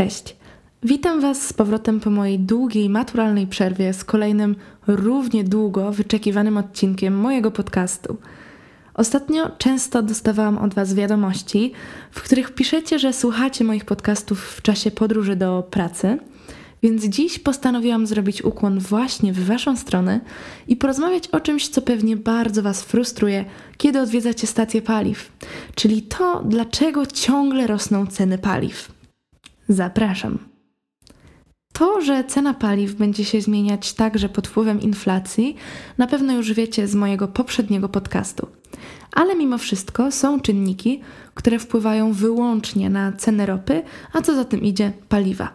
[0.00, 0.36] Cześć.
[0.82, 7.18] Witam Was z powrotem po mojej długiej, maturalnej przerwie z kolejnym równie długo wyczekiwanym odcinkiem
[7.18, 8.16] mojego podcastu.
[8.94, 11.72] Ostatnio często dostawałam od Was wiadomości,
[12.10, 16.18] w których piszecie, że słuchacie moich podcastów w czasie podróży do pracy,
[16.82, 20.20] więc dziś postanowiłam zrobić ukłon właśnie w Waszą stronę
[20.68, 23.44] i porozmawiać o czymś, co pewnie bardzo Was frustruje,
[23.76, 25.32] kiedy odwiedzacie stację paliw,
[25.74, 28.99] czyli to, dlaczego ciągle rosną ceny paliw.
[29.70, 30.38] Zapraszam.
[31.72, 35.56] To, że cena paliw będzie się zmieniać także pod wpływem inflacji,
[35.98, 38.46] na pewno już wiecie z mojego poprzedniego podcastu.
[39.12, 41.00] Ale mimo wszystko są czynniki,
[41.34, 43.82] które wpływają wyłącznie na cenę ropy,
[44.12, 45.52] a co za tym idzie paliwa.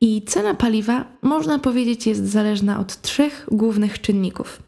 [0.00, 4.62] I cena paliwa, można powiedzieć, jest zależna od trzech głównych czynników.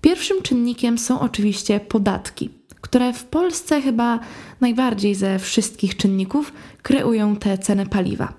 [0.00, 2.50] Pierwszym czynnikiem są oczywiście podatki,
[2.92, 4.20] które w Polsce chyba
[4.60, 8.32] najbardziej ze wszystkich czynników kreują tę cenę paliwa.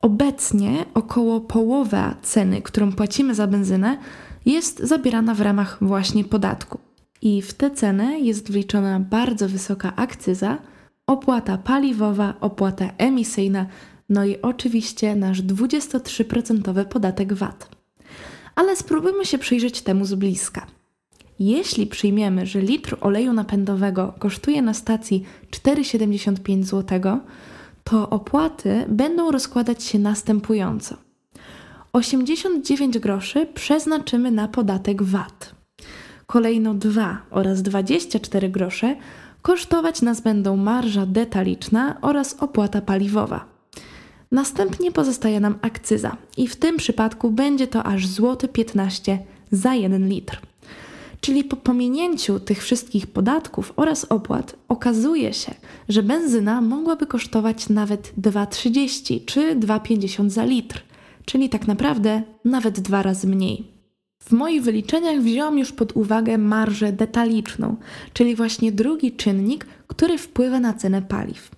[0.00, 3.98] Obecnie około połowa ceny, którą płacimy za benzynę,
[4.46, 6.78] jest zabierana w ramach właśnie podatku.
[7.22, 10.58] I w tę cenę jest wliczona bardzo wysoka akcyza,
[11.06, 13.66] opłata paliwowa, opłata emisyjna,
[14.08, 17.68] no i oczywiście nasz 23% podatek VAT.
[18.54, 20.66] Ale spróbujmy się przyjrzeć temu z bliska.
[21.44, 27.00] Jeśli przyjmiemy, że litr oleju napędowego kosztuje na stacji 4,75 zł,
[27.84, 30.96] to opłaty będą rozkładać się następująco.
[31.92, 35.54] 89 groszy przeznaczymy na podatek VAT.
[36.26, 38.96] Kolejno 2 oraz 24 grosze
[39.42, 43.44] kosztować nas będą marża detaliczna oraz opłata paliwowa.
[44.32, 49.18] Następnie pozostaje nam akcyza i w tym przypadku będzie to aż złoty 15
[49.52, 50.51] za 1 litr.
[51.24, 55.54] Czyli po pominięciu tych wszystkich podatków oraz opłat okazuje się,
[55.88, 60.82] że benzyna mogłaby kosztować nawet 2,30 czy 2,50 za litr,
[61.24, 63.64] czyli tak naprawdę nawet dwa razy mniej.
[64.22, 67.76] W moich wyliczeniach wziąłam już pod uwagę marżę detaliczną,
[68.12, 71.50] czyli właśnie drugi czynnik, który wpływa na cenę paliw.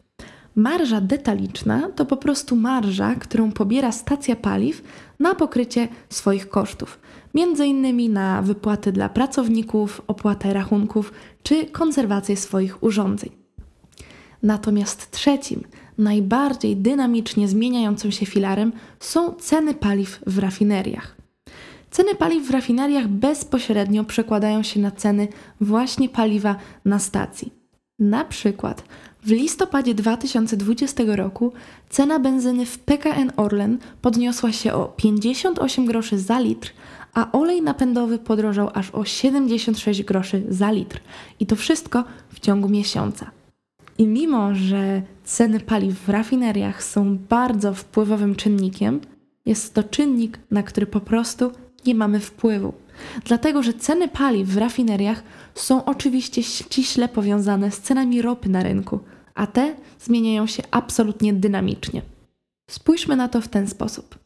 [0.57, 4.83] Marża detaliczna to po prostu marża, którą pobiera stacja paliw
[5.25, 6.99] na pokrycie swoich kosztów,
[7.65, 11.13] innymi na wypłaty dla pracowników, opłatę rachunków
[11.43, 13.31] czy konserwację swoich urządzeń.
[14.43, 15.63] Natomiast trzecim,
[15.99, 21.17] najbardziej dynamicznie zmieniającym się filarem są ceny paliw w rafineriach.
[21.91, 25.29] Ceny paliw w rafineriach bezpośrednio przekładają się na ceny
[25.61, 27.53] właśnie paliwa na stacji.
[27.99, 28.85] Na przykład
[29.25, 31.53] w listopadzie 2020 roku
[31.91, 36.71] cena benzyny w PKN Orlen podniosła się o 58 groszy za litr,
[37.15, 41.01] a olej napędowy podrożał aż o 76 groszy za litr.
[41.41, 43.31] I to wszystko w ciągu miesiąca.
[43.99, 49.01] I mimo, że ceny paliw w rafineriach są bardzo wpływowym czynnikiem,
[49.47, 51.51] jest to czynnik, na który po prostu
[51.87, 52.73] nie mamy wpływu.
[53.25, 55.23] Dlatego, że ceny paliw w rafineriach
[55.55, 59.01] są oczywiście ściśle powiązane z cenami ropy na rynku,
[59.35, 62.03] a te zmieniają się absolutnie dynamicznie.
[62.71, 64.19] Spójrzmy na to w ten sposób.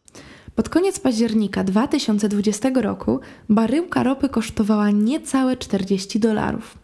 [0.55, 6.79] Pod koniec października 2020 roku baryłka ropy kosztowała niecałe 40 dolarów.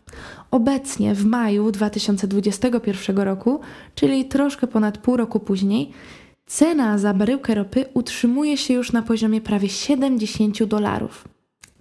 [0.51, 3.61] Obecnie w maju 2021 roku,
[3.95, 5.93] czyli troszkę ponad pół roku później,
[6.47, 11.29] cena za baryłkę ropy utrzymuje się już na poziomie prawie 70 dolarów.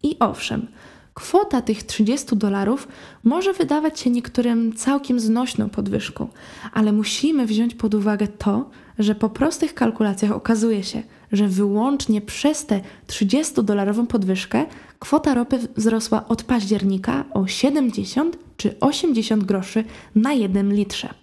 [0.04, 0.68] I owszem,
[1.14, 2.88] kwota tych 30 dolarów
[3.24, 6.28] może wydawać się niektórym całkiem znośną podwyżką,
[6.74, 8.70] ale musimy wziąć pod uwagę to,
[9.00, 14.66] że po prostych kalkulacjach okazuje się, że wyłącznie przez tę 30-dolarową podwyżkę
[15.00, 19.84] kwota ropy wzrosła od października o 70 czy 80 groszy
[20.16, 21.14] na jednym litrze.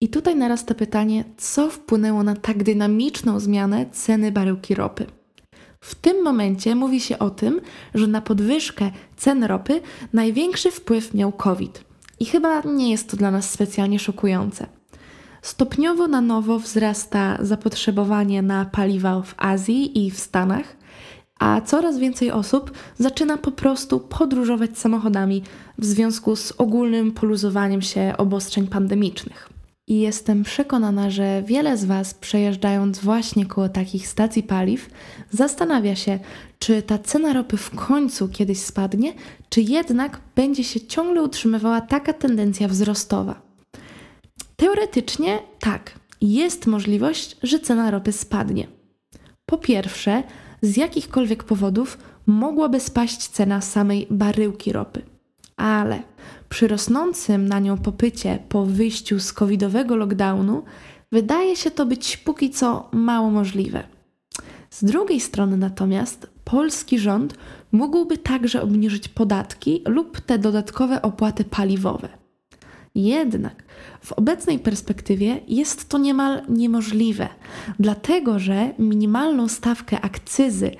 [0.00, 5.06] I tutaj narasta pytanie, co wpłynęło na tak dynamiczną zmianę ceny baryłki ropy.
[5.84, 7.60] W tym momencie mówi się o tym,
[7.94, 9.80] że na podwyżkę cen ropy
[10.12, 11.84] największy wpływ miał COVID.
[12.20, 14.66] I chyba nie jest to dla nas specjalnie szokujące.
[15.42, 20.76] Stopniowo na nowo wzrasta zapotrzebowanie na paliwa w Azji i w Stanach,
[21.38, 25.42] a coraz więcej osób zaczyna po prostu podróżować samochodami
[25.78, 29.53] w związku z ogólnym poluzowaniem się obostrzeń pandemicznych.
[29.86, 34.90] I jestem przekonana, że wiele z Was, przejeżdżając właśnie koło takich stacji paliw,
[35.30, 36.18] zastanawia się,
[36.58, 39.14] czy ta cena ropy w końcu kiedyś spadnie,
[39.48, 43.42] czy jednak będzie się ciągle utrzymywała taka tendencja wzrostowa.
[44.56, 48.66] Teoretycznie tak, jest możliwość, że cena ropy spadnie.
[49.46, 50.22] Po pierwsze,
[50.62, 55.13] z jakichkolwiek powodów mogłaby spaść cena samej baryłki ropy.
[55.56, 56.02] Ale
[56.48, 60.62] przy rosnącym na nią popycie po wyjściu z covidowego lockdownu,
[61.12, 63.84] wydaje się to być póki co mało możliwe.
[64.70, 67.34] Z drugiej strony natomiast polski rząd
[67.72, 72.23] mógłby także obniżyć podatki lub te dodatkowe opłaty paliwowe.
[72.94, 73.62] Jednak
[74.00, 77.28] w obecnej perspektywie jest to niemal niemożliwe,
[77.78, 80.70] dlatego że minimalną stawkę akcyzy,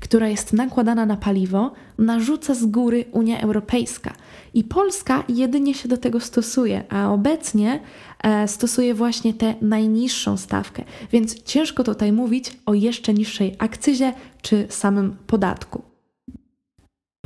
[0.00, 4.12] która jest nakładana na paliwo, narzuca z góry Unia Europejska
[4.54, 7.80] i Polska jedynie się do tego stosuje, a obecnie
[8.22, 14.12] e, stosuje właśnie tę najniższą stawkę, więc ciężko tutaj mówić o jeszcze niższej akcyzie
[14.42, 15.87] czy samym podatku.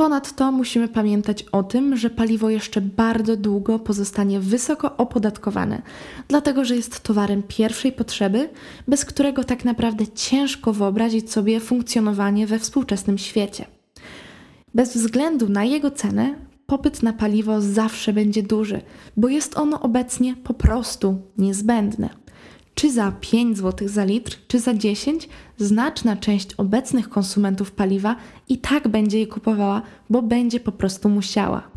[0.02, 5.82] Ponadto musimy pamiętać o tym, że paliwo jeszcze bardzo długo pozostanie wysoko opodatkowane,
[6.28, 8.48] dlatego że jest towarem pierwszej potrzeby,
[8.88, 13.64] bez którego tak naprawdę ciężko wyobrazić sobie funkcjonowanie we współczesnym świecie.
[14.74, 16.34] Bez względu na jego cenę,
[16.66, 18.80] popyt na paliwo zawsze będzie duży,
[19.16, 22.21] bo jest ono obecnie po prostu niezbędne
[22.74, 28.16] czy za 5 zł za litr, czy za 10, znaczna część obecnych konsumentów paliwa
[28.48, 31.72] i tak będzie je kupowała, bo będzie po prostu musiała.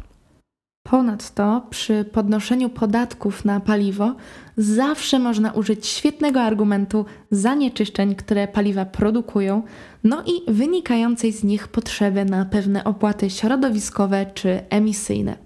[0.89, 4.15] Ponadto przy podnoszeniu podatków na paliwo
[4.57, 9.63] zawsze można użyć świetnego argumentu zanieczyszczeń, które paliwa produkują,
[10.03, 15.44] no i wynikającej z nich potrzeby na pewne opłaty środowiskowe czy emisyjne.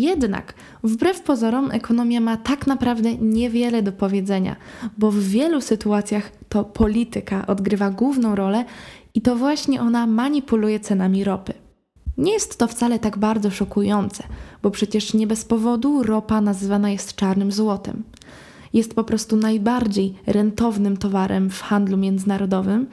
[0.00, 0.54] Jednak,
[0.84, 4.56] wbrew pozorom, ekonomia ma tak naprawdę niewiele do powiedzenia,
[4.98, 8.64] bo w wielu sytuacjach to polityka odgrywa główną rolę
[9.14, 11.52] i to właśnie ona manipuluje cenami ropy.
[12.18, 14.24] Nie jest to wcale tak bardzo szokujące,
[14.62, 18.02] bo przecież nie bez powodu ropa nazywana jest czarnym złotem.
[18.72, 22.86] Jest po prostu najbardziej rentownym towarem w handlu międzynarodowym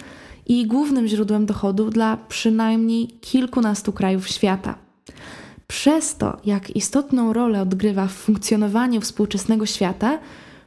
[0.48, 4.76] i głównym źródłem dochodu dla przynajmniej kilkunastu krajów świata.
[5.74, 10.20] Przez to, jak istotną rolę odgrywa w funkcjonowaniu współczesnego świata,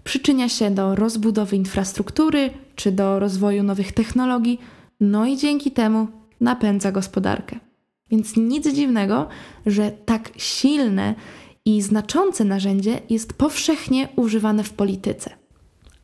[0.05, 4.61] przyczynia się do rozbudowy infrastruktury czy do rozwoju nowych technologii,
[5.01, 6.09] no i dzięki temu
[6.41, 7.59] napędza gospodarkę.
[8.11, 9.29] Więc nic dziwnego,
[9.67, 11.15] że tak silne
[11.65, 15.31] i znaczące narzędzie jest powszechnie używane w polityce.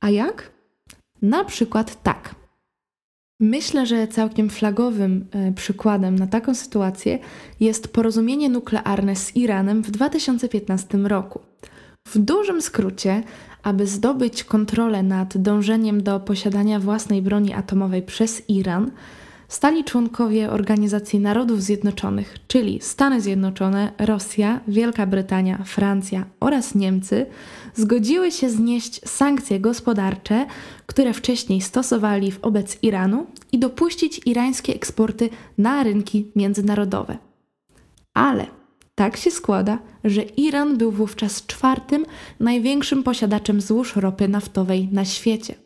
[0.01, 0.53] A jak?
[1.23, 2.35] Na przykład tak.
[3.45, 7.19] Myślę, że całkiem flagowym e, przykładem na taką sytuację
[7.61, 11.41] jest porozumienie nuklearne z Iranem w 2015 roku.
[12.09, 13.23] W dużym skrócie,
[13.63, 18.91] aby zdobyć kontrolę nad dążeniem do posiadania własnej broni atomowej przez Iran,
[19.53, 27.27] stali członkowie Organizacji Narodów Zjednoczonych, czyli Stany Zjednoczone, Rosja, Wielka Brytania, Francja oraz Niemcy,
[27.75, 30.47] zgodziły się znieść sankcje gospodarcze,
[30.87, 37.19] które wcześniej stosowali wobec Iranu i dopuścić irańskie eksporty na rynki międzynarodowe.
[38.15, 38.47] Ale
[38.95, 42.07] tak się składa, że Iran był wówczas czwartym
[42.41, 45.62] największym posiadaczem złóż ropy naftowej na świecie.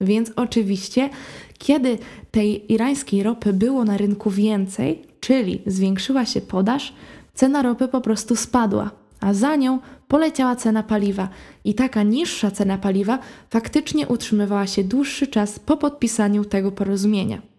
[0.00, 1.10] Więc oczywiście,
[1.58, 1.98] kiedy
[2.30, 6.92] tej irańskiej ropy było na rynku więcej, czyli zwiększyła się podaż,
[7.34, 11.28] cena ropy po prostu spadła, a za nią poleciała cena paliwa
[11.64, 13.18] i taka niższa cena paliwa
[13.50, 17.49] faktycznie utrzymywała się dłuższy czas po podpisaniu tego porozumienia.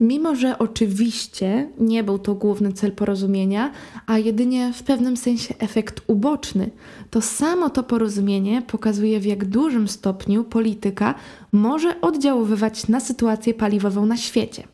[0.00, 3.72] Mimo, że oczywiście nie był to główny cel porozumienia,
[4.06, 6.70] a jedynie w pewnym sensie efekt uboczny,
[7.10, 11.14] to samo to porozumienie pokazuje, w jak dużym stopniu polityka
[11.52, 14.68] może oddziaływać na sytuację paliwową na świecie.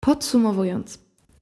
[0.00, 0.98] Podsumowując,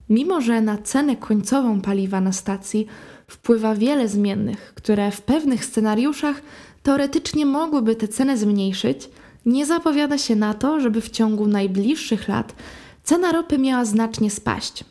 [0.08, 2.86] mimo że na cenę końcową paliwa na stacji
[3.26, 6.42] wpływa wiele zmiennych, które w pewnych scenariuszach
[6.82, 9.10] teoretycznie mogłyby tę cenę zmniejszyć,
[9.46, 12.54] nie zapowiada się na to, żeby w ciągu najbliższych lat
[13.02, 14.84] cena ropy miała znacznie spaść.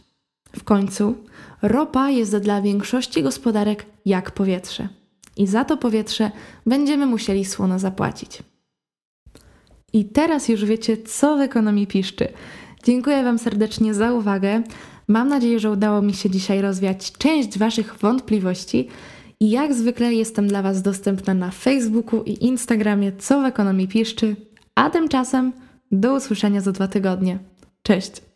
[0.55, 1.15] W końcu
[1.61, 4.87] ropa jest dla większości gospodarek jak powietrze.
[5.37, 6.31] I za to powietrze
[6.65, 8.43] będziemy musieli słono zapłacić.
[9.93, 12.27] I teraz już wiecie, co w ekonomii piszczy.
[12.83, 14.63] Dziękuję Wam serdecznie za uwagę.
[15.07, 18.87] Mam nadzieję, że udało mi się dzisiaj rozwiać część Waszych wątpliwości.
[19.39, 24.35] I jak zwykle jestem dla Was dostępna na Facebooku i Instagramie, co w ekonomii piszczy.
[24.75, 25.53] A tymczasem
[25.91, 27.39] do usłyszenia za dwa tygodnie.
[27.83, 28.34] Cześć!